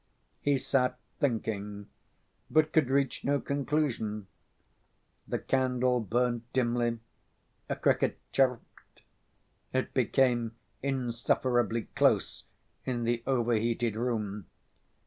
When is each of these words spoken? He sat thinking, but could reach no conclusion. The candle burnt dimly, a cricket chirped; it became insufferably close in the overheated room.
He 0.41 0.57
sat 0.57 0.97
thinking, 1.19 1.87
but 2.49 2.73
could 2.73 2.89
reach 2.89 3.23
no 3.23 3.39
conclusion. 3.39 4.25
The 5.27 5.37
candle 5.37 5.99
burnt 5.99 6.51
dimly, 6.53 6.97
a 7.69 7.75
cricket 7.75 8.17
chirped; 8.31 9.03
it 9.71 9.93
became 9.93 10.55
insufferably 10.81 11.83
close 11.95 12.45
in 12.83 13.03
the 13.03 13.21
overheated 13.27 13.95
room. 13.95 14.47